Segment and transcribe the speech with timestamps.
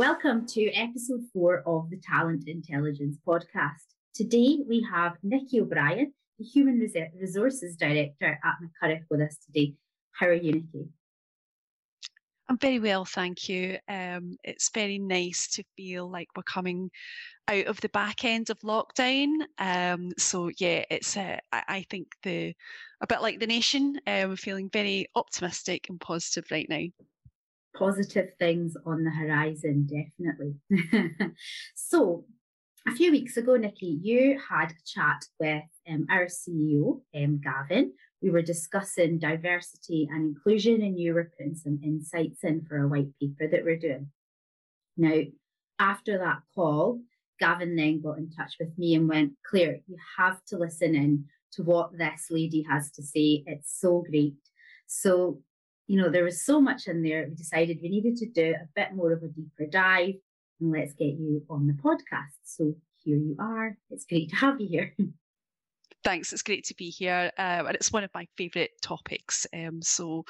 [0.00, 3.84] Welcome to episode four of the Talent Intelligence podcast.
[4.14, 6.78] Today we have Nikki O'Brien, the Human
[7.20, 9.74] Resources Director at McCurrach, with us today.
[10.12, 10.88] How are you, Nikki?
[12.48, 13.76] I'm very well, thank you.
[13.88, 16.90] Um, it's very nice to feel like we're coming
[17.46, 19.34] out of the back end of lockdown.
[19.58, 22.54] Um, so yeah, it's uh, I, I, think the
[23.02, 24.00] a bit like the nation.
[24.06, 26.86] Um, feeling very optimistic and positive right now.
[27.76, 30.56] Positive things on the horizon, definitely.
[31.74, 32.24] so,
[32.88, 37.92] a few weeks ago, Nikki, you had a chat with um, our CEO, um, Gavin,
[38.22, 42.88] we were discussing diversity and inclusion, and you were putting some insights in for a
[42.88, 44.08] white paper that we're doing.
[44.96, 45.20] Now,
[45.78, 47.00] after that call,
[47.38, 51.24] Gavin then got in touch with me and went, Claire, you have to listen in
[51.52, 53.42] to what this lady has to say.
[53.46, 54.34] It's so great.
[54.86, 55.40] So,
[55.90, 57.26] you know, there was so much in there.
[57.28, 60.14] We decided we needed to do a bit more of a deeper dive
[60.60, 62.38] and let's get you on the podcast.
[62.44, 63.76] So here you are.
[63.90, 64.94] It's great to have you here.
[66.04, 66.32] thanks.
[66.32, 69.48] It's great to be here, uh, and it's one of my favourite topics.
[69.52, 70.24] Um, so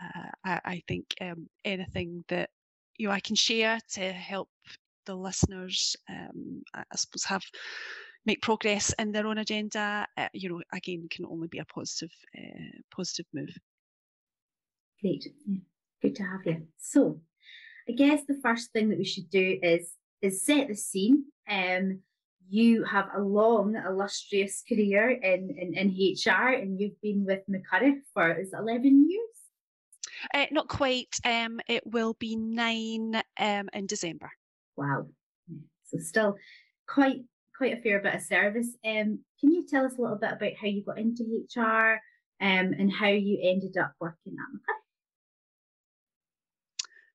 [0.00, 2.50] uh, I, I, think um, anything that
[2.96, 4.48] you know I can share to help
[5.06, 7.42] the listeners, um, I, suppose, have
[8.26, 10.06] make progress in their own agenda.
[10.16, 13.56] Uh, you know, again, can only be a positive, uh, positive move.
[15.00, 15.58] Great, yeah.
[16.02, 16.66] good to have you.
[16.78, 17.20] So,
[17.88, 21.24] I guess the first thing that we should do is is set the scene.
[21.48, 22.00] Um,
[22.48, 28.00] you have a long, illustrious career in, in, in HR and you've been with McCurrach
[28.12, 29.20] for is 11 years?
[30.34, 31.16] Uh, not quite.
[31.24, 34.30] Um, it will be nine um, in December.
[34.76, 35.06] Wow.
[35.84, 36.36] So still
[36.86, 37.22] quite
[37.56, 38.68] quite a fair bit of service.
[38.84, 42.00] Um, can you tell us a little bit about how you got into HR
[42.40, 44.89] um, and how you ended up working at McCurrach?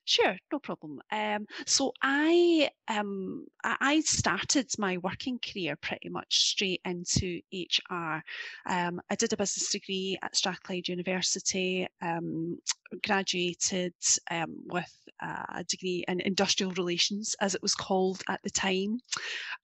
[0.07, 1.01] Sure, no problem.
[1.11, 8.21] Um, so I um, I started my working career pretty much straight into HR.
[8.69, 12.59] Um, I did a business degree at Strathclyde University, um,
[13.03, 13.95] graduated
[14.29, 18.99] um, with a degree in industrial relations, as it was called at the time,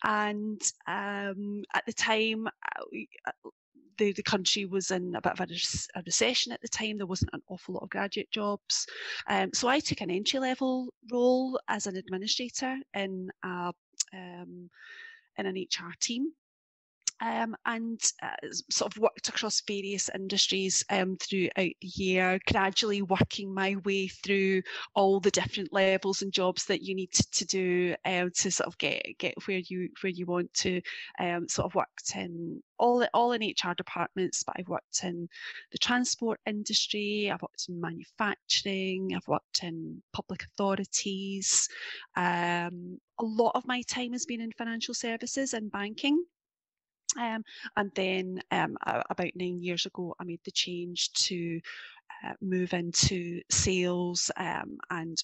[0.03, 2.47] and um, at the time
[4.01, 5.47] the, the country was in a bit of a,
[5.95, 6.97] a, recession at the time.
[6.97, 8.87] There wasn't an awful lot of graduate jobs.
[9.27, 13.71] Um, so I took an entry level role as an administrator in a
[14.13, 14.69] um,
[15.37, 16.33] in an HR team
[17.21, 23.53] um, and uh, sort of worked across various industries um, throughout the year, gradually working
[23.53, 24.63] my way through
[24.95, 28.67] all the different levels and jobs that you need to, to do um, to sort
[28.67, 30.81] of get get where you where you want to.
[31.19, 35.29] Um, sort of worked in all all in HR departments, but I've worked in
[35.71, 41.69] the transport industry, I've worked in manufacturing, I've worked in public authorities.
[42.15, 46.25] Um, a lot of my time has been in financial services and banking.
[47.17, 47.43] Um,
[47.75, 48.77] and then um,
[49.09, 51.59] about nine years ago, I made the change to
[52.25, 55.17] uh, move into sales um, and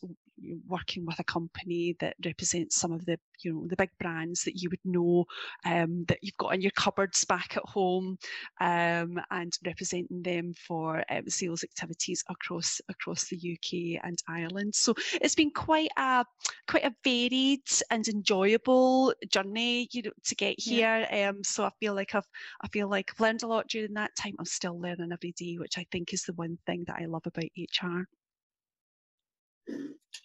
[0.67, 4.61] working with a company that represents some of the you know the big brands that
[4.61, 5.25] you would know
[5.65, 8.17] um, that you've got in your cupboards back at home
[8.61, 14.75] um, and representing them for um, sales activities across across the UK and Ireland.
[14.75, 16.25] So it's been quite a
[16.67, 21.07] quite a varied and enjoyable journey you know to get here.
[21.11, 21.29] Yeah.
[21.29, 22.27] Um, so I feel like I've
[22.61, 24.35] I feel like I've learned a lot during that time.
[24.39, 27.23] I'm still learning every day, which I think is the one thing that I love
[27.25, 28.07] about HR.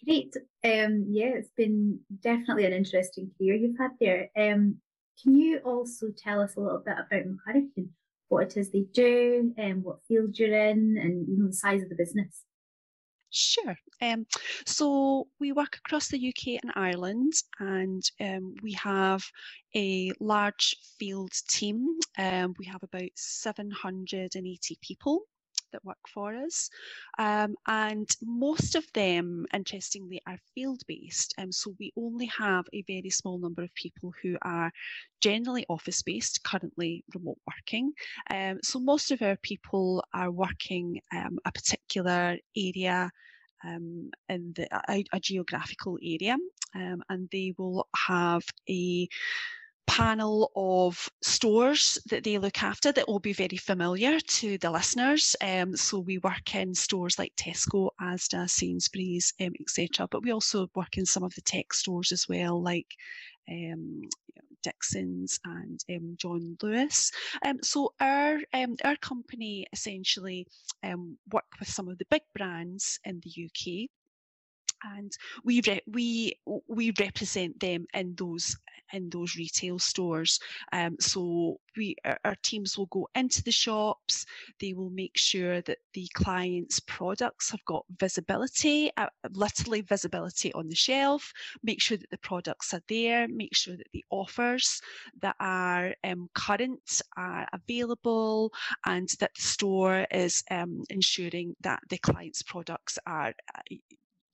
[0.05, 0.35] Great.
[0.63, 4.29] Um, yeah, it's been definitely an interesting career you've had there.
[4.37, 4.77] Um,
[5.21, 7.89] can you also tell us a little bit about McCurrach and
[8.29, 11.83] what it is they do and what field you're in and you know, the size
[11.83, 12.43] of the business?
[13.29, 13.75] Sure.
[13.99, 14.27] Um,
[14.65, 19.23] so we work across the UK and Ireland, and um, we have
[19.75, 21.97] a large field team.
[22.19, 25.23] Um, we have about 780 people
[25.73, 26.69] that work for us.
[27.19, 31.33] Um, and most of them, interestingly, are field based.
[31.37, 34.71] Um, so we only have a very small number of people who are
[35.21, 37.91] generally office based, currently remote working.
[38.29, 43.11] Um, so most of our people are working um, a particular area.
[43.65, 46.35] Um, in the, a, a, geographical area,
[46.75, 49.07] um, and they will have a
[49.87, 55.35] panel of stores that they look after that will be very familiar to the listeners.
[55.41, 60.07] Um, so we work in stores like Tesco, Asda, Sainsbury's, um, etc.
[60.09, 62.87] But we also work in some of the tech stores as well, like
[63.49, 64.01] um,
[64.63, 67.11] Dixon's and um, John Lewis.
[67.45, 70.47] Um, so our um, our company essentially
[70.83, 73.89] um, work with some of the big brands in the UK
[74.83, 75.11] and
[75.43, 76.33] we re- we
[76.67, 78.57] we represent them in those
[78.93, 80.39] in those retail stores.
[80.71, 84.25] Um, so we our, teams will go into the shops.
[84.59, 90.67] They will make sure that the clients' products have got visibility, uh, literally visibility on
[90.69, 91.31] the shelf.
[91.63, 93.27] Make sure that the products are there.
[93.27, 94.81] Make sure that the offers
[95.21, 98.51] that are um, current are available,
[98.85, 103.75] and that the store is um, ensuring that the clients' products are uh,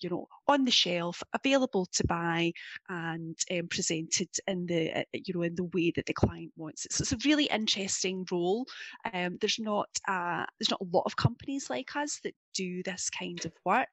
[0.02, 2.52] you know on the shelf available to buy
[2.90, 6.86] and um, presented in the uh, you know in the way that the client wants
[6.86, 6.94] it.
[6.94, 8.66] So it's a really interesting role.
[9.14, 13.10] Um, there's not a, there's not a lot of companies like us that do this
[13.10, 13.88] kind of work.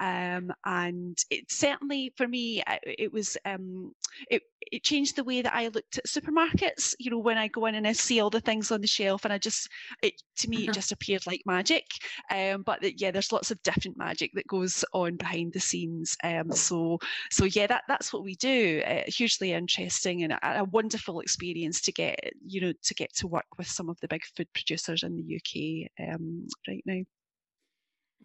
[0.00, 3.92] Um, and it certainly for me uh, it was um,
[4.30, 7.66] it, it changed the way that I looked at supermarkets you know when I go
[7.66, 9.68] in and I see all the things on the shelf and I just
[10.02, 11.84] it to me it just appeared like magic.
[12.30, 16.16] Um, but yeah there's lots of different magic that goes on behind the scenes.
[16.22, 16.98] Um, so
[17.32, 18.82] so yeah that that's what we do.
[18.86, 23.26] Uh, hugely interesting and a, a wonderful experience to get you know to get to
[23.26, 27.02] work with some of the big food producers in the UK um, right now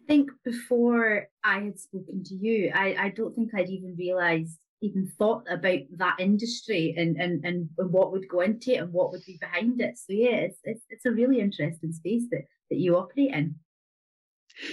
[0.04, 4.58] I think before I had spoken to you, I, I don't think I'd even realised,
[4.82, 9.12] even thought about that industry and, and, and what would go into it and what
[9.12, 9.96] would be behind it.
[9.96, 13.54] So yeah, it's, it's, it's a really interesting space that, that you operate in.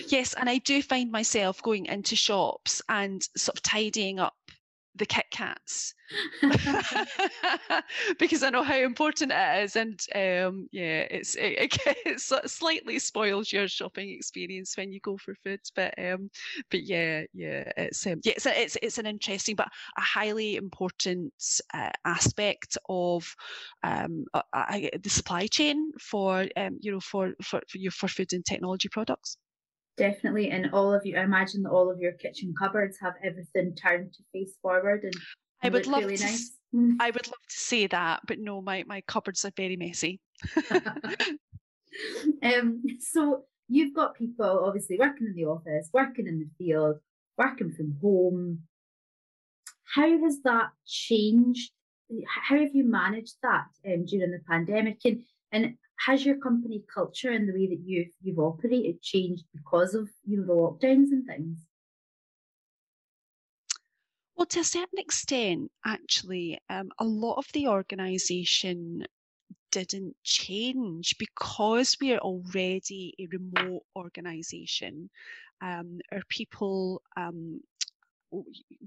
[0.09, 4.35] Yes, and I do find myself going into shops and sort of tidying up
[4.95, 5.93] the Kit Kats
[8.19, 12.99] because I know how important it is, and um, yeah, it's it, it, it, slightly
[12.99, 16.29] spoils your shopping experience when you go for food, but um,
[16.69, 20.55] but yeah, yeah, it's um, yeah, it's a, it's it's an interesting but a highly
[20.55, 21.33] important
[21.73, 23.33] uh, aspect of
[23.83, 28.33] um, uh, the supply chain for um, you know for for for, your, for food
[28.33, 29.37] and technology products.
[29.97, 33.75] Definitely, and all of you, I imagine that all of your kitchen cupboards have everything
[33.75, 35.13] turned to face forward and
[35.63, 36.51] I would love really to, nice.
[36.99, 40.19] I would love to say that, but no, my my cupboards are very messy.
[42.43, 46.97] um, so you've got people obviously working in the office, working in the field,
[47.37, 48.59] working from home.
[49.83, 51.71] How has that changed?
[52.27, 54.99] How have you managed that um, during the pandemic?
[55.05, 55.21] And
[55.51, 55.75] and
[56.05, 60.37] has your company culture and the way that you've you've operated changed because of you
[60.37, 61.59] know the lockdowns and things?
[64.35, 69.05] Well, to a certain extent, actually, um, a lot of the organisation
[69.71, 75.09] didn't change because we are already a remote organisation.
[75.61, 77.61] Um, our people um,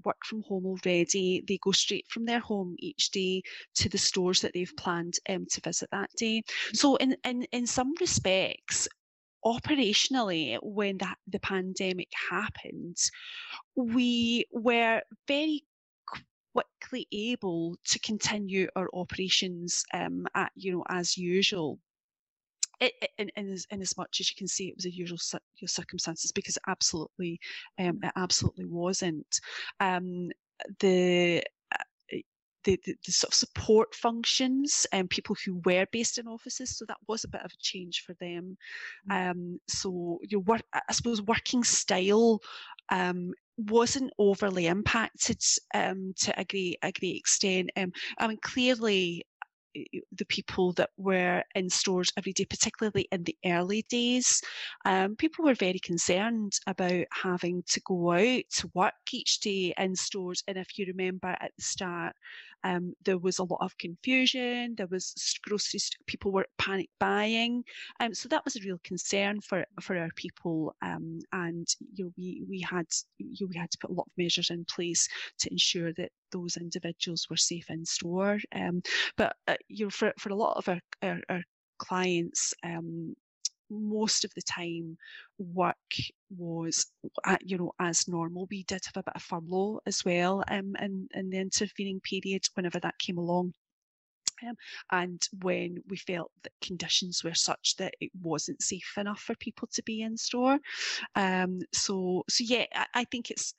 [0.03, 1.43] work from home already.
[1.47, 3.41] They go straight from their home each day
[3.75, 6.43] to the stores that they've planned um, to visit that day.
[6.73, 8.87] So, in, in, in some respects,
[9.45, 12.97] operationally, when the, the pandemic happened,
[13.75, 15.63] we were very
[16.53, 21.79] quickly able to continue our operations um, at you know as usual
[22.79, 25.17] it, in, in, as, in as much as you can see it was a usual
[25.57, 27.39] your circumstances because it absolutely
[27.79, 29.39] um, it absolutely wasn't
[29.79, 30.29] um,
[30.79, 31.43] the
[31.73, 31.83] uh,
[32.63, 36.75] the, the, the, sort of support functions and um, people who were based in offices.
[36.75, 38.57] So that was a bit of a change for them.
[39.09, 39.31] Mm.
[39.31, 42.41] Um, so your work, I suppose, working style
[42.89, 45.41] um, wasn't overly impacted
[45.73, 47.69] um, to a great a great extent.
[47.77, 49.25] Um, I mean, clearly
[50.11, 54.41] the people that were in stores every day, particularly in the early days,
[54.85, 59.95] um, people were very concerned about having to go out to work each day in
[59.95, 60.43] stores.
[60.47, 62.15] And if you remember at the start,
[62.65, 64.73] um, there was a lot of confusion.
[64.75, 65.13] There was
[65.47, 67.63] grocery people were panic buying,
[67.99, 70.75] um, so that was a real concern for for our people.
[70.81, 72.87] Um, and you know, we we had
[73.19, 75.07] you know, we had to put a lot of measures in place
[75.39, 78.39] to ensure that those individuals were safe in store.
[78.53, 78.81] Um,
[79.15, 81.41] but uh, you know, for for a lot of our our, our
[81.77, 83.15] clients, um,
[83.69, 84.97] most of the time
[85.37, 85.75] work
[86.35, 86.87] was
[87.41, 91.07] you know as normal we did have a bit of furlough as well um, in,
[91.13, 93.53] in the intervening period whenever that came along
[94.45, 94.55] um,
[94.91, 99.67] and when we felt that conditions were such that it wasn't safe enough for people
[99.71, 100.59] to be in store
[101.15, 103.53] um, so so yeah I, I think it's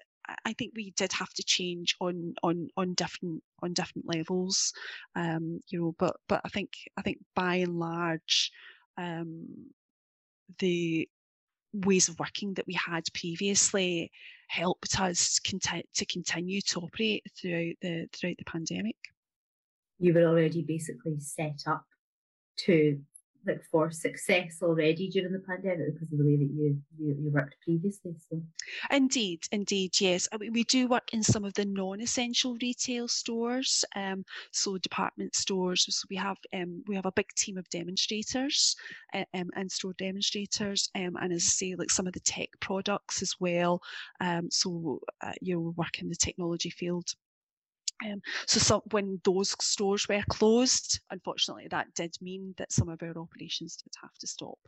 [0.45, 4.73] I think we did have to change on on on different on different levels,
[5.15, 5.95] um, you know.
[5.99, 8.51] But but I think I think by and large,
[8.99, 9.47] um,
[10.59, 11.09] the
[11.73, 14.11] ways of working that we had previously
[14.49, 18.97] helped us conti- to continue to operate throughout the throughout the pandemic.
[19.99, 21.85] You were already basically set up
[22.59, 23.00] to
[23.47, 27.31] like for success already during the pandemic because of the way that you you, you
[27.31, 28.15] worked previously.
[28.29, 28.43] So
[28.91, 30.29] indeed, indeed, yes.
[30.33, 35.35] I mean, we do work in some of the non-essential retail stores, um, so department
[35.35, 35.87] stores.
[35.88, 38.76] So we have um, we have a big team of demonstrators
[39.15, 42.49] uh, um, and store demonstrators, um, and as I say, like some of the tech
[42.61, 43.81] products as well.
[44.21, 47.15] Um, so uh, you know, we work in the technology field.
[48.05, 53.17] Um, so when those stores were closed, unfortunately, that did mean that some of our
[53.17, 54.59] operations did have to stop.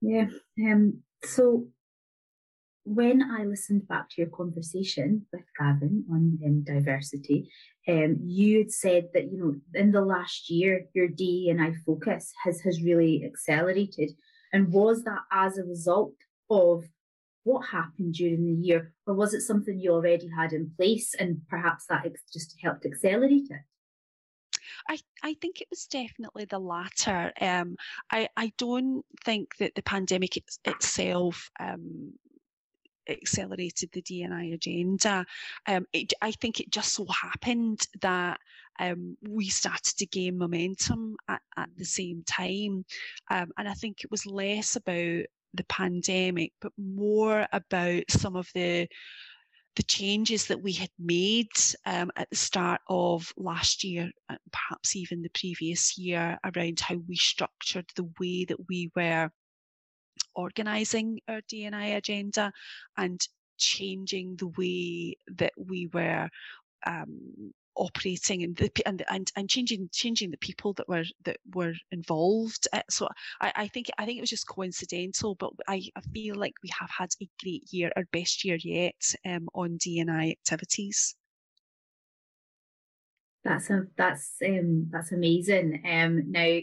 [0.00, 0.26] Yeah.
[0.58, 1.68] Um, so
[2.84, 7.50] when I listened back to your conversation with Gavin on um, diversity,
[7.86, 11.74] um, you had said that you know in the last year your DE and I
[11.86, 14.12] focus has has really accelerated,
[14.52, 16.14] and was that as a result
[16.48, 16.84] of
[17.44, 21.40] what happened during the year, or was it something you already had in place and
[21.48, 23.62] perhaps that just helped accelerate it?
[24.88, 27.32] I, I think it was definitely the latter.
[27.40, 27.76] Um,
[28.10, 32.14] I, I don't think that the pandemic it, itself um,
[33.08, 35.26] accelerated the DNI agenda.
[35.66, 38.38] Um, it, I think it just so happened that
[38.78, 42.84] um, we started to gain momentum at, at the same time.
[43.30, 48.48] Um, and I think it was less about the pandemic, but more about some of
[48.54, 48.88] the
[49.76, 51.48] the changes that we had made
[51.86, 54.10] um, at the start of last year,
[54.52, 59.30] perhaps even the previous year, around how we structured the way that we were
[60.34, 62.52] organising our DNI agenda
[62.96, 63.20] and
[63.58, 66.28] changing the way that we were
[66.84, 71.74] um, operating and the and and, and changing changing the people that were that were
[71.90, 72.68] involved.
[72.72, 73.08] Uh, so
[73.40, 76.70] I, I think I think it was just coincidental, but I, I feel like we
[76.78, 81.14] have had a great year, our best year yet um, on DNI activities.
[83.44, 85.82] That's a that's um that's amazing.
[85.90, 86.58] Um now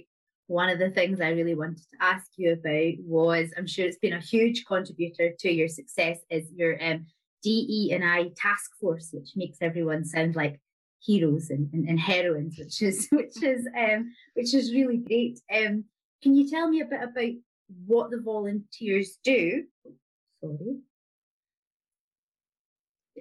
[0.47, 3.97] one of the things I really wanted to ask you about was I'm sure it's
[3.97, 7.07] been a huge contributor to your success is your um
[7.43, 10.59] DE and I task force, which makes everyone sound like
[10.99, 15.39] heroes and, and, and heroines, which is which is um, which is really great.
[15.53, 15.85] Um,
[16.21, 17.33] can you tell me a bit about
[17.85, 19.63] what the volunteers do?
[20.41, 20.77] Sorry.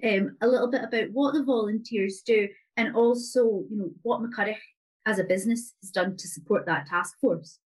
[0.03, 4.57] Um, a little bit about what the volunteers do, and also, you know, what McCurrach
[5.05, 7.59] as a business has done to support that task force.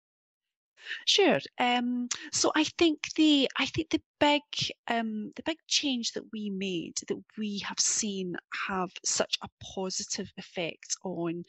[1.06, 1.40] Sure.
[1.60, 4.42] Um, so I think the I think the big
[4.88, 8.36] um, the big change that we made that we have seen
[8.68, 11.44] have such a positive effect on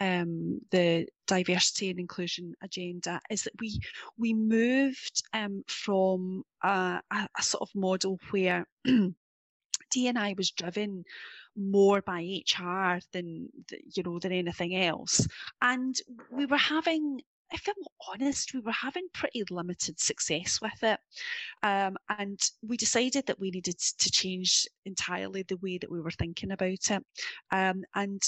[0.00, 3.80] um, the diversity and inclusion agenda is that we
[4.16, 11.04] we moved um, from a, a, sort of model where DNI was driven
[11.56, 13.48] more by HR than
[13.94, 15.26] you know than anything else,
[15.62, 15.96] and
[16.30, 17.20] we were having
[17.52, 21.00] if I'm honest, we were having pretty limited success with it.
[21.62, 26.10] Um, and we decided that we needed to change entirely the way that we were
[26.10, 27.04] thinking about it.
[27.50, 28.22] Um, and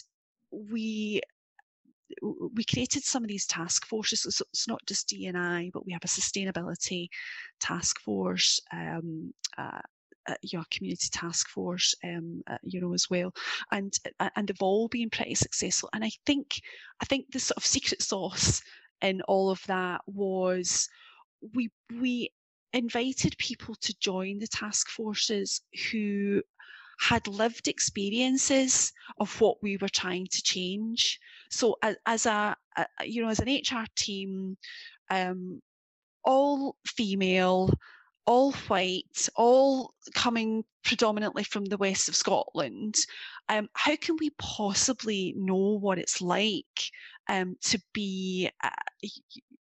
[0.50, 1.20] we
[2.54, 4.26] we created some of these task forces.
[4.34, 7.08] So it's not just DNI, but we have a sustainability
[7.60, 9.80] task force, um, uh,
[10.28, 13.32] uh, your community task force, um, uh, you know, as well,
[13.72, 15.88] and uh, and they've all been pretty successful.
[15.92, 16.60] And I think
[17.00, 18.62] I think the sort of secret sauce
[19.02, 20.88] in all of that was
[21.54, 22.30] we we
[22.72, 26.42] invited people to join the task forces who
[27.00, 31.18] had lived experiences of what we were trying to change.
[31.50, 34.56] So as, as a, a, you know as an HR team,
[35.10, 35.60] um,
[36.24, 37.70] all female,
[38.26, 42.96] all white, all coming predominantly from the west of Scotland,
[43.48, 46.90] um, how can we possibly know what it's like
[47.30, 48.68] um, to be uh,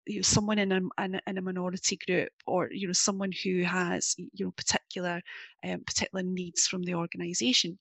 [0.05, 3.31] you know, someone in a, in a, in a minority group or you know someone
[3.43, 5.19] who has you know particular
[5.65, 7.77] um, particular needs from the organisation?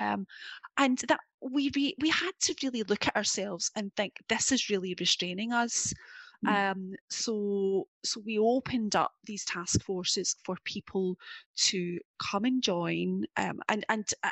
[0.00, 0.26] Um,
[0.76, 4.70] and that we re- we had to really look at ourselves and think this is
[4.70, 5.92] really restraining us.
[6.46, 11.16] Um, so, so we opened up these task forces for people
[11.56, 13.24] to come and join.
[13.36, 14.30] Um, and and uh,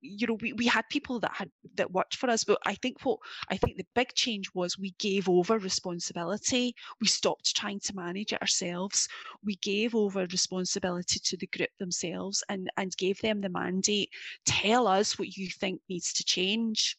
[0.00, 3.04] you know, we, we had people that had that worked for us, but I think
[3.04, 3.18] what
[3.50, 6.74] I think the big change was we gave over responsibility.
[7.00, 9.08] We stopped trying to manage it ourselves.
[9.44, 14.10] We gave over responsibility to the group themselves and and gave them the mandate.
[14.44, 16.98] Tell us what you think needs to change.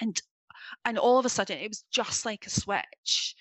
[0.00, 0.20] And
[0.84, 3.34] and all of a sudden it was just like a switch.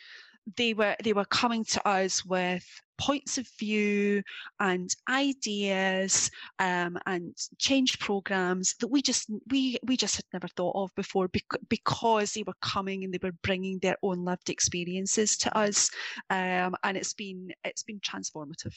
[0.58, 2.66] They were they were coming to us with
[3.02, 4.22] points of view
[4.60, 10.76] and ideas um, and change programs that we just we we just had never thought
[10.76, 11.28] of before
[11.70, 15.90] because they were coming and they were bringing their own lived experiences to us
[16.30, 18.76] um, and it's been it's been transformative.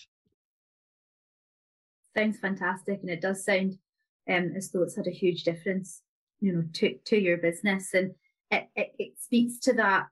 [2.17, 3.79] Sounds fantastic and it does sound
[4.29, 6.01] um, as though it's had a huge difference
[6.41, 8.15] you know to, to your business and
[8.51, 10.07] it, it, it speaks to that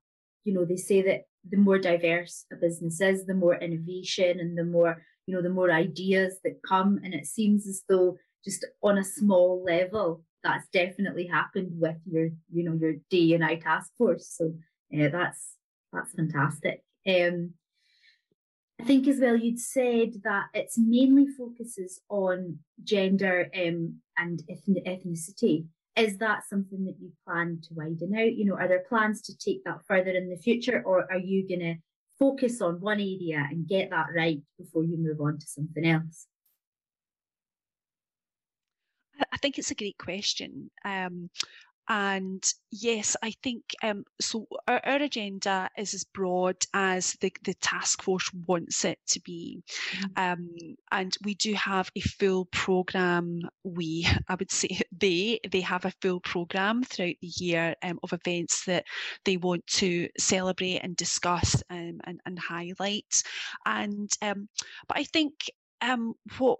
[0.44, 4.56] you know they say that the more diverse a business is, the more innovation and
[4.56, 7.00] the more, you know, the more ideas that come.
[7.02, 12.30] And it seems as though just on a small level, that's definitely happened with your,
[12.52, 14.28] you know, your D and I task force.
[14.36, 14.54] So
[14.94, 15.56] uh, that's
[15.92, 16.82] that's fantastic.
[17.06, 17.54] Um,
[18.80, 25.66] I think as well you'd said that it's mainly focuses on gender um, and ethnicity
[25.96, 28.34] is that something that you plan to widen out?
[28.34, 31.46] You know, are there plans to take that further in the future, or are you
[31.46, 31.74] going to
[32.18, 36.26] focus on one area and get that right before you move on to something else?
[39.32, 40.70] I think it's a great question.
[40.84, 41.30] Um,
[41.88, 44.46] and yes, I think um, so.
[44.68, 49.62] Our, our, agenda is as broad as the, the task force wants it to be,
[49.96, 50.06] mm-hmm.
[50.16, 50.50] um,
[50.92, 53.40] and we do have a full program.
[53.64, 58.12] We, I would say, they they have a full program throughout the year um, of
[58.12, 58.84] events that
[59.24, 63.22] they want to celebrate and discuss um, and and highlight.
[63.66, 64.48] And um,
[64.86, 66.58] but I think um, what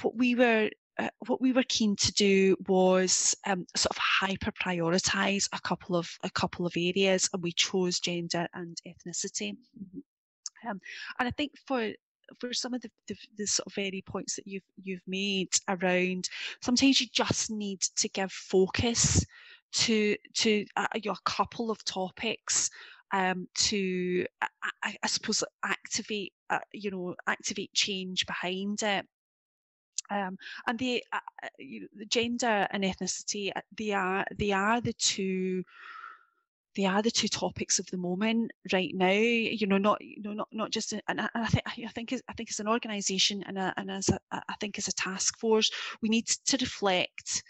[0.00, 4.52] what we were uh, what we were keen to do was um, sort of hyper
[4.52, 9.52] prioritize a couple of a couple of areas, and we chose gender and ethnicity.
[9.52, 10.68] Mm-hmm.
[10.68, 10.80] Um,
[11.18, 11.92] and I think for
[12.40, 16.28] for some of the, the, the, sort of very points that you've you've made around,
[16.60, 19.24] sometimes you just need to give focus
[19.72, 22.68] to to uh, a couple of topics
[23.12, 24.26] um, to
[24.82, 29.06] I, I, suppose activate uh, you know activate change behind it
[30.12, 34.80] um, and the, uh, uh you the gender and ethnicity uh, they are they are
[34.80, 35.64] the two
[36.74, 40.32] they are the two topics of the moment right now you know not you know
[40.32, 43.42] not not just and I, I think I think as, I think as an organization
[43.46, 45.70] and, a, and as a, I think as a task force.
[46.00, 47.42] We need to reflect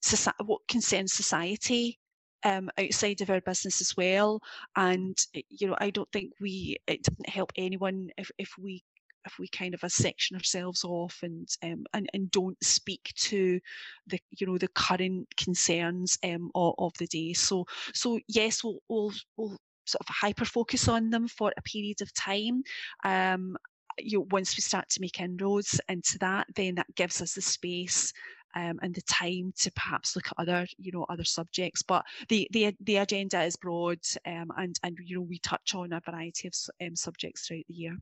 [0.00, 1.98] society, what concerns society
[2.44, 4.40] um, outside of our business as well.
[4.76, 8.84] And you know I don't think we it doesn't help anyone if, if we
[9.28, 13.60] if we kind of a section ourselves off and um, and, and don't speak to
[14.06, 17.32] the you know the current concerns um, of, of the day.
[17.32, 17.64] So
[17.94, 22.12] so yes, we'll, we'll, we'll sort of hyper focus on them for a period of
[22.14, 22.62] time.
[23.04, 23.56] Um,
[23.98, 27.42] you know, once we start to make inroads into that, then that gives us the
[27.42, 28.12] space
[28.54, 31.82] um, and the time to perhaps look at other, you know, other subjects.
[31.82, 35.92] But the the, the agenda is broad, um, and and you know we touch on
[35.92, 37.96] a variety of um, subjects throughout the year.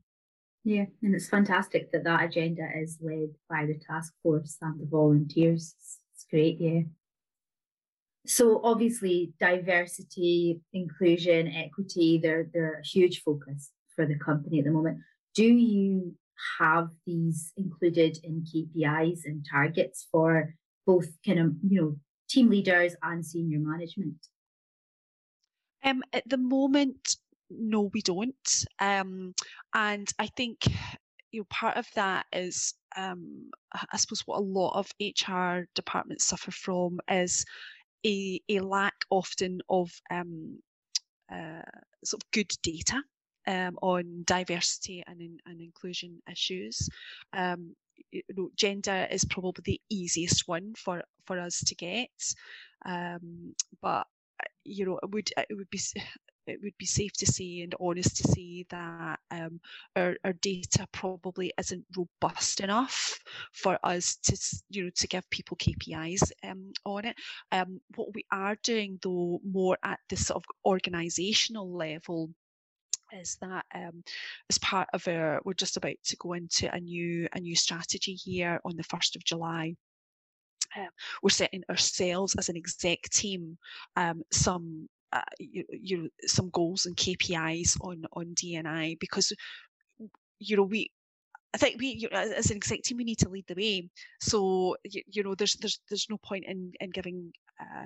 [0.67, 4.85] Yeah, and it's fantastic that that agenda is led by the task force and the
[4.85, 5.73] volunteers.
[6.13, 6.81] It's, great, yeah.
[8.25, 14.71] So obviously, diversity, inclusion, equity, they're they're a huge focus for the company at the
[14.71, 14.97] moment.
[15.35, 16.15] Do you
[16.59, 20.53] have these included in KPIs and targets for
[20.85, 21.95] both kind of you know
[22.29, 24.17] team leaders and senior management?
[25.81, 27.15] Um, at the moment,
[27.49, 28.65] no, we don't.
[28.79, 29.33] Um,
[29.73, 30.59] and I think
[31.31, 33.49] you know part of that is um,
[33.91, 37.45] I suppose what a lot of HR departments suffer from is
[38.05, 40.59] a, a lack often of um,
[41.31, 41.61] uh,
[42.03, 43.01] sort of good data
[43.47, 46.89] um, on diversity and, in, and inclusion issues.
[47.33, 47.75] Um,
[48.11, 52.09] you know, gender is probably the easiest one for, for us to get,
[52.85, 54.07] um, but
[54.63, 55.79] you know, it would it would be
[56.47, 59.59] it would be safe to say and honest to say that um,
[59.95, 63.19] our, our data probably isn't robust enough
[63.51, 64.37] for us to
[64.69, 67.15] you know to give people KPIs um, on it.
[67.51, 72.29] Um, what we are doing though more at the sort of organisational level
[73.13, 74.03] is that um,
[74.49, 78.13] as part of our we're just about to go into a new a new strategy
[78.13, 79.75] here on the 1st of July
[80.75, 80.89] um,
[81.23, 83.57] we're setting ourselves as an exec team
[83.95, 89.31] um, some uh, you, you some goals and KPIs on on DNI because
[90.39, 90.91] you know we
[91.53, 93.89] I think we, as an exec team, we need to lead the way.
[94.19, 97.85] So you, you know, there's there's there's no point in in giving uh,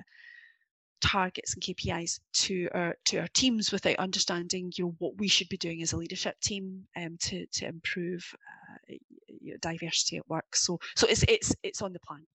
[1.00, 5.48] targets and KPIs to our to our teams without understanding you know what we should
[5.48, 8.94] be doing as a leadership team um, to to improve uh,
[9.26, 10.56] you know, diversity at work.
[10.56, 12.26] So so it's it's it's on the plan.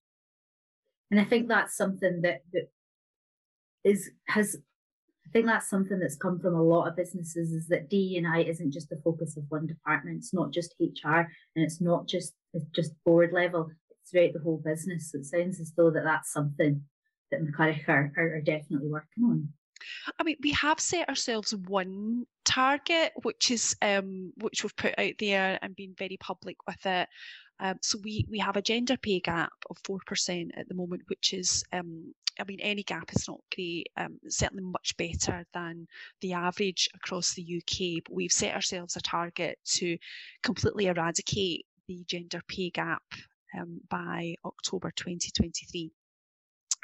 [1.10, 2.70] And I think that's something that that
[3.84, 4.56] is has
[5.28, 8.72] I think that's something that's come from a lot of businesses is that DE&I isn't
[8.72, 10.16] just the focus of one department.
[10.16, 13.70] It's not just HR and it's not just it's just board level.
[13.90, 15.12] It's throughout the whole business.
[15.12, 16.82] So it sounds as though that that's something
[17.30, 19.48] that McCurrach are, are, are definitely working on.
[20.18, 25.12] I mean, we have set ourselves one target, which is um, which we've put out
[25.18, 27.08] there and been very public with it.
[27.60, 31.02] Um, so we we have a gender pay gap of four percent at the moment,
[31.08, 33.88] which is um, I mean any gap is not great.
[33.96, 35.86] Um, certainly much better than
[36.20, 38.02] the average across the UK.
[38.04, 39.98] But we've set ourselves a target to
[40.42, 43.02] completely eradicate the gender pay gap
[43.58, 45.90] um, by October 2023.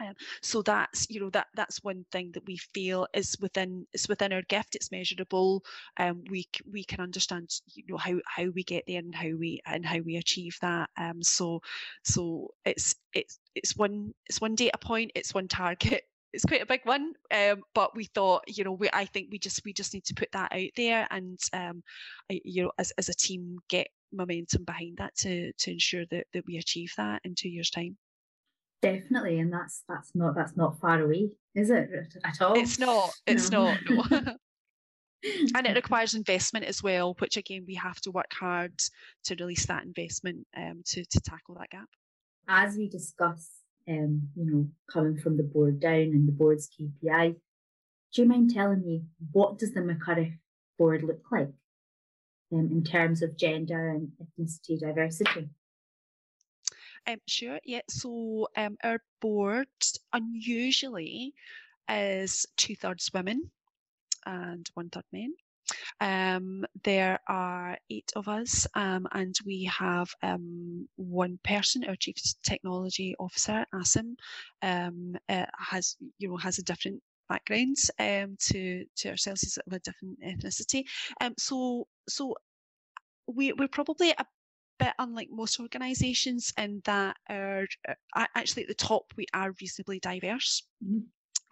[0.00, 4.08] Um, so that's you know that that's one thing that we feel is within is
[4.08, 4.74] within our gift.
[4.74, 5.62] It's measurable.
[5.98, 9.60] Um, we we can understand you know how how we get there and how we
[9.66, 10.90] and how we achieve that.
[10.96, 11.60] Um, so
[12.02, 15.12] so it's it's it's one it's one data point.
[15.14, 16.02] It's one target.
[16.34, 19.38] It's quite a big one, um, but we thought, you know, we I think we
[19.38, 21.84] just we just need to put that out there, and um,
[22.28, 26.44] you know, as as a team, get momentum behind that to to ensure that that
[26.44, 27.96] we achieve that in two years' time.
[28.84, 31.88] Definitely, and that's that's not that's not far away, is it
[32.24, 32.58] at all?
[32.58, 33.10] It's not.
[33.26, 33.74] It's no.
[33.88, 34.10] not.
[34.10, 34.32] No.
[35.54, 38.72] and it requires investment as well, which again we have to work hard
[39.24, 41.88] to release that investment um, to to tackle that gap.
[42.46, 43.48] As we discuss,
[43.88, 47.36] um, you know, coming from the board down and the board's KPI,
[48.14, 50.36] do you mind telling me what does the McCurrach
[50.78, 51.52] board look like
[52.52, 55.48] um, in terms of gender and ethnicity diversity?
[57.06, 57.82] Um, sure, yeah.
[57.88, 59.68] So um, our board
[60.12, 61.34] unusually
[61.88, 63.50] is two thirds women
[64.26, 65.34] and one third men.
[66.00, 72.16] Um, there are eight of us, um, and we have um, one person, our chief
[72.44, 74.16] technology officer, Asim,
[74.62, 79.42] um, uh, has you know has a different background um, to to ourselves.
[79.42, 80.84] He's of a different ethnicity.
[81.20, 82.36] Um, so so
[83.26, 84.26] we we're probably a
[84.84, 89.98] bit unlike most organisations in that our uh, actually at the top we are reasonably
[90.00, 90.62] diverse.
[90.84, 90.98] Mm-hmm.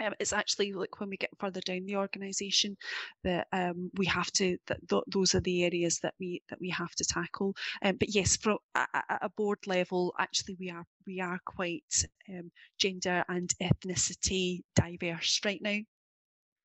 [0.05, 2.77] Um, it's actually like when we get further down the organisation
[3.23, 6.71] that um, we have to that th- those are the areas that we that we
[6.71, 7.55] have to tackle.
[7.85, 8.89] Um, but yes, from at,
[9.23, 15.63] a board level, actually we are we are quite um, gender and ethnicity diverse right
[15.63, 15.79] now.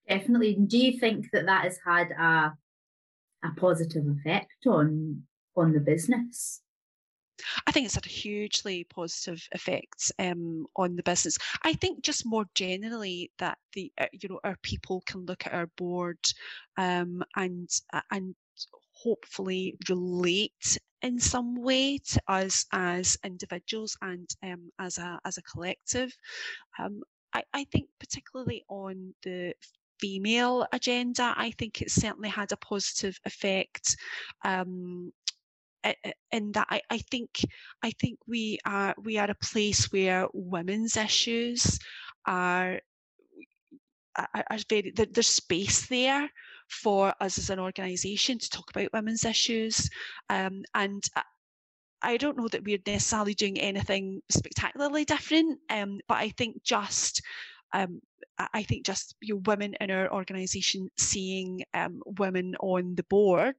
[0.09, 0.55] Definitely.
[0.55, 2.57] Do you think that that has had a
[3.43, 5.23] a positive effect on
[5.57, 6.61] on the business?
[7.67, 11.37] I think it's had a hugely positive effect um, on the business.
[11.63, 15.53] I think just more generally that the uh, you know our people can look at
[15.53, 16.17] our board
[16.77, 18.35] um, and uh, and
[18.91, 25.43] hopefully relate in some way to us as individuals and um, as a as a
[25.43, 26.11] collective.
[26.79, 27.01] Um,
[27.33, 29.53] I, I think particularly on the
[29.99, 33.95] female agenda, I think it certainly had a positive effect.
[34.45, 35.11] Um,
[36.31, 37.41] in that I, I think
[37.83, 41.79] I think we are we are a place where women's issues
[42.25, 42.79] are
[44.17, 46.29] are, are very there, there's space there
[46.69, 49.89] for us as an organisation to talk about women's issues
[50.29, 51.03] um, and
[52.01, 57.21] I don't know that we're necessarily doing anything spectacularly different, um, but I think just
[57.73, 58.01] um,
[58.53, 63.55] I think just you know, women in our organisation seeing um, women on the board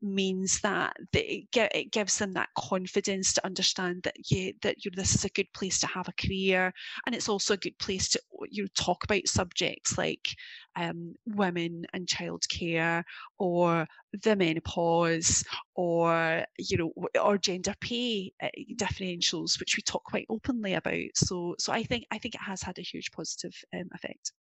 [0.00, 5.00] means that it, it, gives them that confidence to understand that yeah, that you know,
[5.00, 6.72] this is a good place to have a career,
[7.04, 10.34] and it's also a good place to you know, talk about subjects like
[10.76, 13.02] um, women and childcare,
[13.38, 13.86] or
[14.22, 20.74] the menopause, or you know, or gender pay uh, differentials, which we talk quite openly
[20.74, 20.94] about.
[21.14, 24.32] So, so I think I think it has had a huge positive um, effect.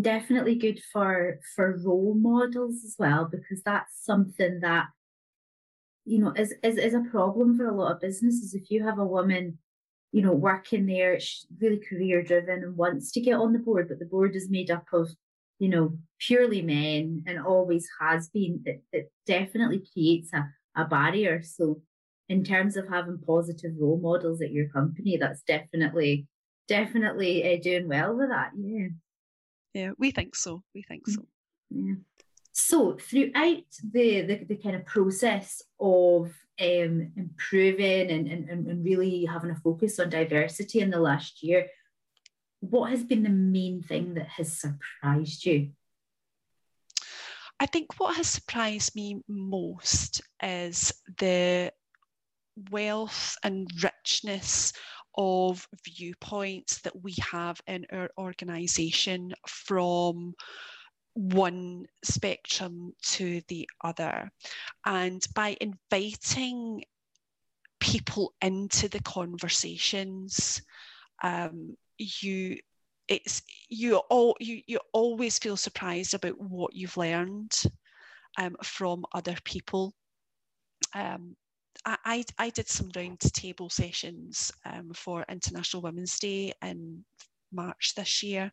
[0.00, 4.86] Definitely good for for role models as well, because that's something that
[6.04, 8.54] you know is, is is a problem for a lot of businesses.
[8.54, 9.58] If you have a woman
[10.12, 13.88] you know, working there, she's really career driven and wants to get on the board,
[13.88, 15.10] but the board is made up of
[15.58, 21.42] you know, purely men and always has been, it, it definitely creates a, a barrier.
[21.42, 21.82] So,
[22.28, 26.26] in terms of having positive role models at your company, that's definitely,
[26.66, 28.50] definitely uh, doing well with that.
[28.58, 28.88] Yeah.
[29.74, 30.62] Yeah, we think so.
[30.74, 31.22] We think so.
[31.70, 31.94] Yeah.
[32.52, 39.26] So, throughout the, the, the kind of process of um, improving and, and, and really
[39.26, 41.66] having a focus on diversity in the last year,
[42.60, 45.70] what has been the main thing that has surprised you?
[47.58, 51.72] I think what has surprised me most is the
[52.70, 54.72] wealth and richness
[55.16, 60.34] of viewpoints that we have in our organization from
[61.14, 64.30] one spectrum to the other.
[64.84, 66.84] And by inviting
[67.80, 70.60] people into the conversations,
[71.22, 72.58] um, you
[73.08, 77.62] it's you all you you always feel surprised about what you've learned
[78.38, 79.94] um, from other people.
[80.94, 81.36] Um,
[81.84, 87.04] I, I did some round table sessions um, for International Women's Day in
[87.52, 88.50] March this year,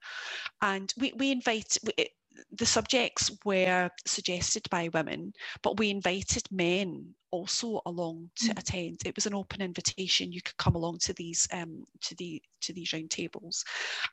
[0.62, 1.78] and we we invite.
[1.84, 2.10] We,
[2.52, 8.60] the subjects were suggested by women, but we invited men also along to mm.
[8.60, 9.02] attend.
[9.06, 10.32] It was an open invitation.
[10.32, 13.64] You could come along to these um, to the to these round tables,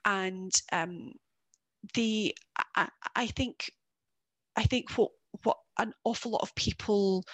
[0.05, 1.13] and um,
[1.95, 2.35] the
[2.75, 3.71] I, I think
[4.57, 5.11] I think what
[5.43, 7.25] what an awful lot of people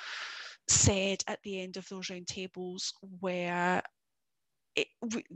[0.68, 3.80] said at the end of those roundtables were
[4.76, 4.88] it,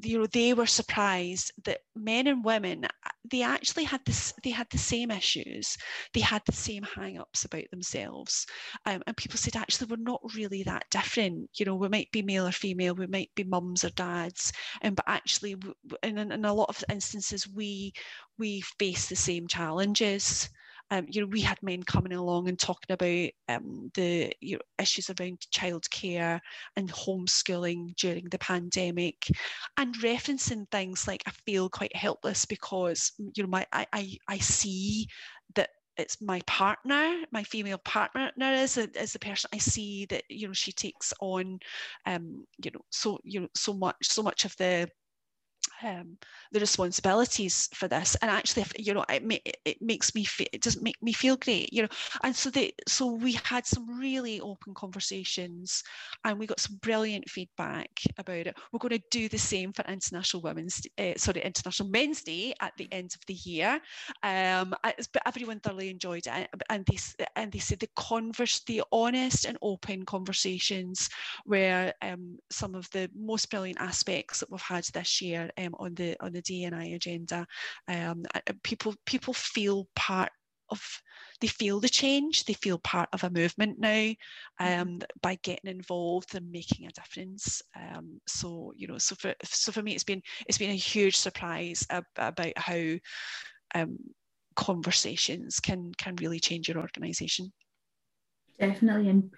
[0.02, 2.86] you know they were surprised that men and women
[3.30, 5.76] they actually had this they had the same issues.
[6.14, 8.46] They had the same hang-ups about themselves.
[8.86, 11.50] Um, and people said actually we're not really that different.
[11.58, 14.94] You know we might be male or female we might be mums or dads um,
[14.94, 15.56] but actually
[16.02, 17.92] in, in a lot of instances we
[18.38, 20.48] we face the same challenges
[20.90, 24.62] um, you know, we had men coming along and talking about um, the you know,
[24.78, 26.40] issues around childcare
[26.76, 29.30] and homeschooling during the pandemic,
[29.76, 34.38] and referencing things like I feel quite helpless because you know my I I, I
[34.38, 35.06] see
[35.54, 39.50] that it's my partner, my female partner is, is the person.
[39.52, 41.58] I see that you know she takes on,
[42.06, 44.88] um, you know, so you know so much so much of the
[45.82, 46.16] um,
[46.52, 48.16] the responsibilities for this.
[48.22, 51.36] And actually if, you know it, ma- it makes me it doesn't make me feel
[51.36, 51.88] great you know.
[52.22, 55.82] And so they so we had some really open conversations
[56.24, 58.58] and we got some brilliant feedback about it.
[58.72, 62.72] We're going to do the same for international women's uh, sorry international men's day at
[62.76, 63.80] the end of the year.
[64.22, 66.48] Um, but everyone thoroughly enjoyed it.
[66.68, 66.98] And they
[67.36, 71.08] and they said the converse the honest and open conversations
[71.46, 75.94] were um, some of the most brilliant aspects that we've had this year um, on
[75.94, 77.46] the on the DNI agenda.
[77.88, 78.24] Um,
[78.62, 80.30] people people feel part
[80.70, 80.80] of
[81.40, 84.80] they feel the change they feel part of a movement now mm-hmm.
[84.80, 89.72] um, by getting involved and making a difference um, so you know so for so
[89.72, 92.80] for me it's been it's been a huge surprise ab- about how
[93.74, 93.98] um,
[94.54, 97.52] conversations can can really change your organization
[98.60, 99.32] definitely and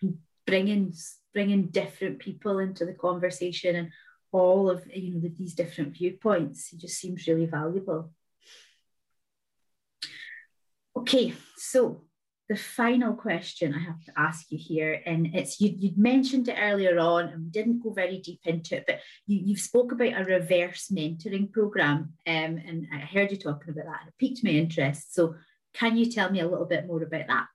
[0.46, 0.92] bringing
[1.32, 3.90] bringing different people into the conversation and
[4.32, 6.72] all of you know these different viewpoints.
[6.72, 8.12] It just seems really valuable.
[10.96, 12.04] Okay, so
[12.48, 16.56] the final question I have to ask you here, and it's you you mentioned it
[16.58, 20.20] earlier on, and we didn't go very deep into it, but you, you've spoke about
[20.20, 24.44] a reverse mentoring program, um, and I heard you talking about that, and it piqued
[24.44, 25.14] my interest.
[25.14, 25.34] So,
[25.74, 27.46] can you tell me a little bit more about that?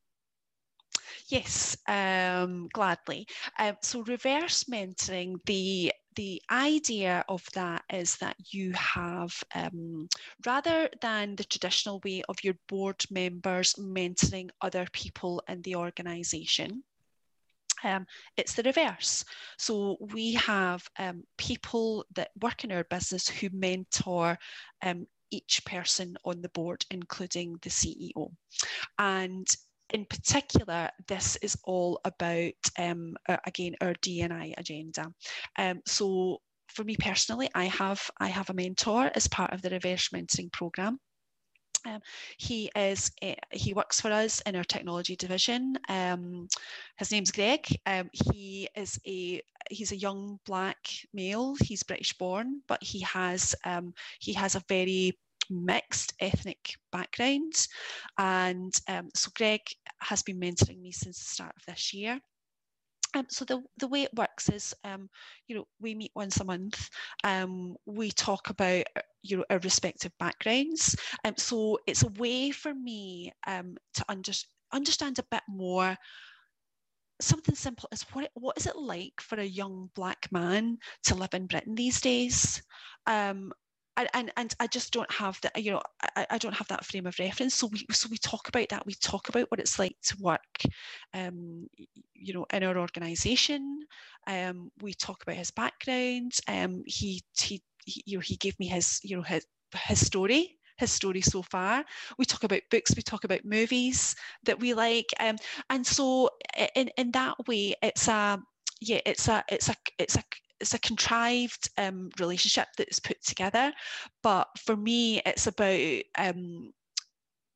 [1.29, 3.27] Yes, um, gladly.
[3.59, 10.09] Um, so reverse mentoring, the the idea of that is that you have, um,
[10.47, 16.83] rather than the traditional way of your board members mentoring other people in the organisation,
[17.83, 19.23] um, it's the reverse.
[19.59, 24.39] So we have um, people that work in our business who mentor
[24.81, 28.31] um, each person on the board, including the CEO.
[28.97, 29.47] And
[29.91, 35.11] in particular, this is all about, um, again, our DNI agenda.
[35.57, 39.69] Um, so for me personally, I have, I have a mentor as part of the
[39.69, 40.99] reverse mentoring program.
[41.85, 42.01] Um,
[42.37, 45.77] he is uh, he works for us in our technology division.
[45.87, 46.47] Um,
[46.97, 47.65] his name's Greg.
[47.85, 50.77] Um, he is a he's a young black
[51.13, 51.55] male.
[51.63, 55.17] He's British born, but he has um, he has a very
[55.49, 57.67] mixed ethnic backgrounds.
[58.17, 59.61] And um, so Greg
[60.01, 62.19] has been mentoring me since the start of this year.
[63.15, 65.09] Um, so the, the way it works is, um,
[65.47, 66.89] you know, we meet once a month.
[67.23, 68.83] Um, we talk about,
[69.23, 70.95] you know, our respective backgrounds.
[71.23, 74.33] Um, so it's a way for me um, to under,
[74.73, 75.95] understand a bit more
[77.19, 81.33] something simple is what, what is it like for a young black man to live
[81.33, 82.61] in Britain these days?
[83.07, 83.51] Um,
[84.13, 85.81] and and I just don't have that you know
[86.15, 87.55] I, I don't have that frame of reference.
[87.55, 88.85] So we so we talk about that.
[88.85, 90.61] We talk about what it's like to work
[91.13, 91.67] um,
[92.13, 93.79] you know in our organization.
[94.27, 96.33] Um, we talk about his background.
[96.47, 100.57] Um, he, he he you know he gave me his you know his his story
[100.77, 101.83] his story so far.
[102.19, 105.37] We talk about books, we talk about movies that we like, um,
[105.69, 106.29] and so
[106.75, 108.39] in in that way, it's a
[108.79, 110.23] yeah, it's a it's a it's a
[110.59, 113.71] it's a contrived um, relationship that's put together.
[114.23, 116.71] But for me, it's about um,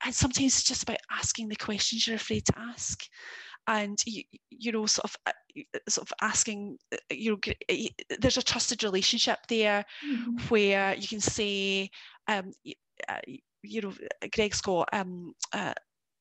[0.04, 3.04] and sometimes it's just about asking the questions you're afraid to ask
[3.68, 7.88] and you, you know sort of uh, sort of asking uh, you know
[8.20, 10.38] there's a trusted relationship there mm-hmm.
[10.50, 11.90] where you can say
[12.28, 12.52] um,
[13.08, 13.20] uh,
[13.64, 13.94] you know
[14.34, 15.74] greg's got um, uh,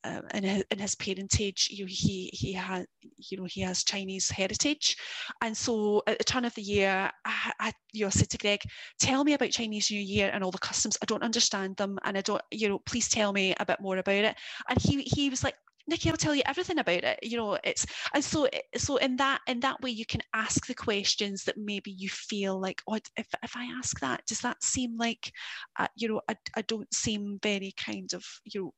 [0.04, 2.86] uh, in, his, in his parentage, you he he had
[3.18, 4.96] you know he has Chinese heritage,
[5.42, 8.60] and so at the turn of the year, I, I you know said to Greg,
[8.98, 10.96] tell me about Chinese New Year and all the customs.
[11.02, 13.98] I don't understand them, and I don't you know please tell me a bit more
[13.98, 14.36] about it.
[14.68, 15.54] And he he was like,
[15.90, 17.18] Nikki, I'll tell you everything about it.
[17.22, 17.84] You know, it's
[18.14, 21.90] and so so in that in that way you can ask the questions that maybe
[21.90, 25.32] you feel like, oh, if if I ask that, does that seem like,
[25.78, 28.74] uh, you know, I, I don't seem very kind of you know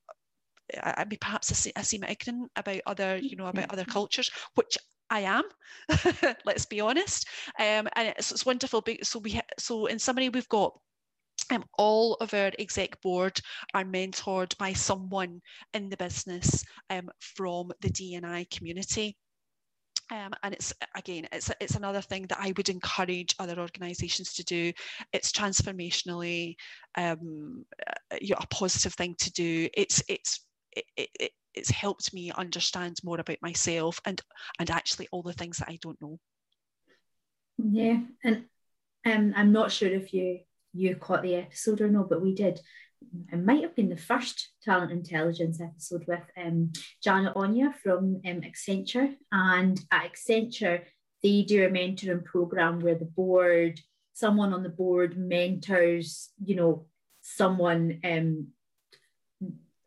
[0.82, 4.78] I, mean, perhaps I, I seem ignorant about other, you know, about other cultures, which
[5.10, 5.44] I am.
[6.44, 7.28] let's be honest.
[7.58, 8.82] Um, and it's, it's wonderful.
[9.02, 10.78] So we, so in summary, we've got
[11.50, 13.38] um, all of our exec board
[13.74, 15.40] are mentored by someone
[15.74, 19.16] in the business um, from the D&I community.
[20.10, 24.44] Um, and it's again, it's it's another thing that I would encourage other organisations to
[24.44, 24.72] do.
[25.12, 26.56] It's transformationally
[26.98, 27.64] um,
[28.20, 29.68] you know, a positive thing to do.
[29.74, 30.44] It's it's
[30.96, 34.20] it, it, it's helped me understand more about myself and
[34.58, 36.18] and actually all the things that I don't know.
[37.58, 38.44] Yeah, and
[39.04, 40.40] um, I'm not sure if you
[40.72, 42.60] you caught the episode or not, but we did.
[43.32, 48.40] It might have been the first talent intelligence episode with um, Janet Onya from um,
[48.42, 50.82] Accenture, and at Accenture
[51.22, 53.80] they do a mentoring program where the board,
[54.12, 56.86] someone on the board mentors, you know,
[57.20, 58.48] someone um,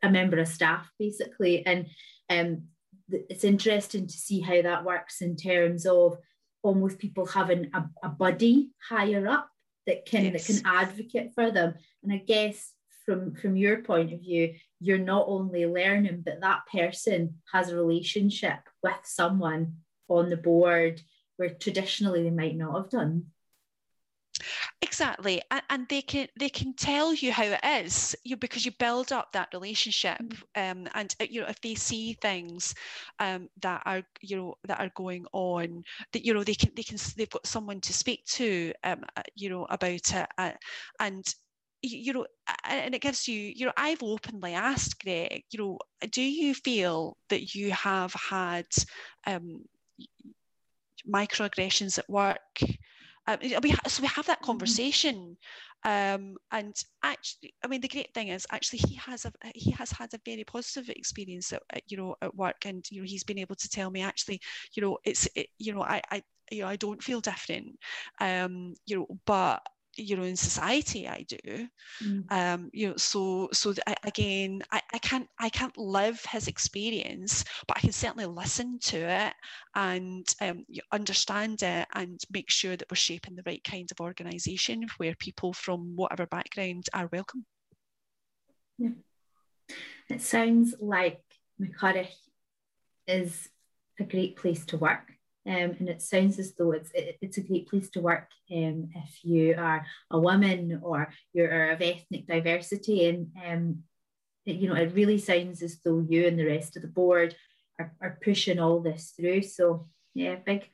[0.05, 1.65] a member of staff basically.
[1.65, 1.87] And
[2.29, 2.63] um,
[3.09, 6.17] it's interesting to see how that works in terms of
[6.63, 9.49] almost people having a, a buddy higher up
[9.85, 10.47] that can yes.
[10.47, 11.75] that can advocate for them.
[12.03, 12.71] And i guess
[13.05, 17.75] from from your point of view you're not only learning but that person has a
[17.75, 19.75] relationship with someone
[20.09, 21.01] on the board
[21.37, 23.25] where traditionally they might not have done
[24.81, 28.71] Exactly, and, and, they can they can tell you how it is, you because you
[28.77, 30.71] build up that relationship, mm.
[30.71, 32.75] um, and uh, you know if they see things
[33.19, 35.83] um, that are you know that are going on,
[36.13, 39.23] that you know they can they can they've got someone to speak to, um, uh,
[39.35, 40.51] you know about it, uh,
[40.99, 41.33] and
[41.81, 42.25] you know
[42.63, 45.77] and it gives you you know i've openly asked greg you know
[46.11, 48.65] do you feel that you have had
[49.27, 49.63] um,
[51.07, 52.59] microaggressions at work
[53.27, 54.45] um, we ha- so we have that mm-hmm.
[54.45, 55.37] conversation,
[55.83, 59.91] um, and actually, I mean, the great thing is actually he has a he has
[59.91, 63.23] had a very positive experience at, at you know at work, and you know he's
[63.23, 64.41] been able to tell me actually,
[64.73, 67.77] you know, it's it, you know I I you know I don't feel different,
[68.19, 69.61] um, you know, but
[69.97, 71.67] you know in society i do
[72.03, 72.23] mm.
[72.31, 77.43] um you know so so I, again I, I can't i can't live his experience
[77.67, 79.33] but i can certainly listen to it
[79.75, 84.85] and um, understand it and make sure that we're shaping the right kind of organization
[84.97, 87.45] where people from whatever background are welcome
[88.77, 88.89] yeah.
[90.09, 91.21] it sounds like
[91.61, 92.09] McCurry
[93.07, 93.49] is
[93.99, 95.14] a great place to work
[95.47, 98.89] um, and it sounds as though it's it, it's a great place to work um,
[98.95, 103.07] if you are a woman or you're of ethnic diversity.
[103.07, 103.83] And um,
[104.45, 107.35] it, you know, it really sounds as though you and the rest of the board
[107.79, 109.43] are, are pushing all this through.
[109.43, 110.67] So yeah, big,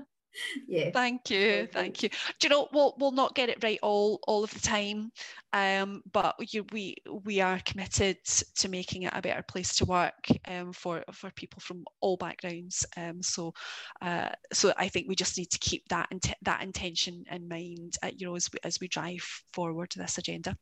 [0.67, 0.91] Yeah.
[0.93, 2.09] Thank you thank you.
[2.09, 5.11] Do you know we'll, we'll not get it right all all of the time
[5.53, 10.27] um, but you, we we are committed to making it a better place to work
[10.49, 13.53] um, for for people from all backgrounds um, so
[14.01, 17.97] uh, so I think we just need to keep that int- that intention in mind
[18.03, 20.57] uh, you know as we, as we drive forward to this agenda.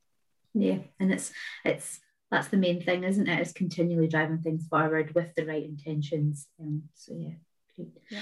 [0.54, 1.32] Yeah and it's
[1.64, 3.40] it's that's the main thing isn't it?
[3.40, 7.34] Is continually driving things forward with the right intentions um, so yeah
[7.76, 7.96] great.
[8.10, 8.20] Yeah.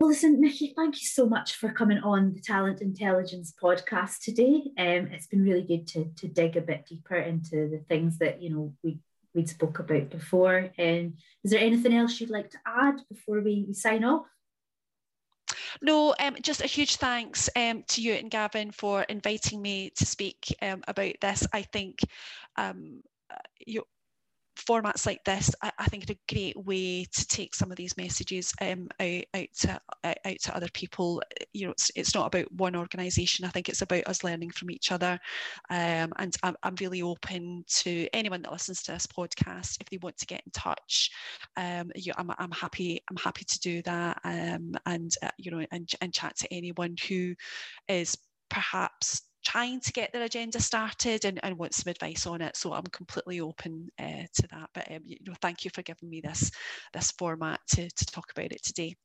[0.00, 4.62] Well, listen, Nikki, thank you so much for coming on the Talent Intelligence podcast today.
[4.78, 8.40] Um, it's been really good to, to dig a bit deeper into the things that
[8.40, 8.98] you know we
[9.34, 10.70] we spoke about before.
[10.78, 14.24] And um, is there anything else you'd like to add before we, we sign off?
[15.82, 20.06] No, um, just a huge thanks um, to you and Gavin for inviting me to
[20.06, 21.46] speak um, about this.
[21.52, 21.98] I think
[22.56, 23.36] um, uh,
[23.66, 23.84] you
[24.56, 27.96] formats like this, I, I, think, are a great way to take some of these
[27.96, 31.22] messages um, out, out, to, out to other people.
[31.52, 33.44] You know, it's, it's not about one organisation.
[33.44, 35.18] I think it's about us learning from each other.
[35.70, 39.98] Um, and I'm, I'm really open to anyone that listens to this podcast if they
[39.98, 41.10] want to get in touch.
[41.56, 43.02] Um, you, I'm, I'm happy.
[43.10, 44.20] I'm happy to do that.
[44.24, 47.34] Um, and uh, you know, and, and chat to anyone who
[47.88, 48.16] is
[48.48, 52.56] perhaps trying to get their agenda started and, and want some advice on it.
[52.56, 54.70] So I'm completely open uh, to that.
[54.74, 56.50] But um, you know, thank you for giving me this
[56.92, 58.96] this format to, to talk about it today.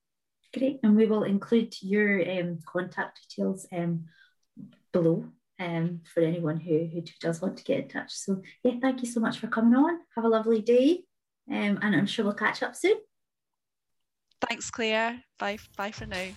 [0.57, 4.05] Great, and we will include your um, contact details um,
[4.93, 5.25] below
[5.59, 8.13] um, for anyone who, who does want to get in touch.
[8.13, 9.99] So yeah, thank you so much for coming on.
[10.15, 11.03] Have a lovely day,
[11.51, 12.97] um, and I'm sure we'll catch up soon.
[14.47, 15.21] Thanks, Claire.
[15.39, 15.57] Bye.
[15.75, 16.27] Bye for now.